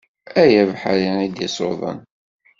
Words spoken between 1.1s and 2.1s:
i d-isuḍen